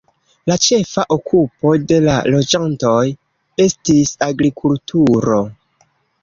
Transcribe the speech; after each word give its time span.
La 0.51 0.55
ĉefa 0.67 1.03
okupo 1.15 1.73
de 1.91 1.99
la 2.05 2.15
loĝantoj 2.35 2.95
estis 3.67 4.15
agrikulturo. 4.29 5.39